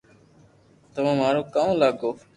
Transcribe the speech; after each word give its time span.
تمو 0.93 1.13
مارو 1.19 1.41
ڪاو 1.53 1.71
لاگو 1.81 2.09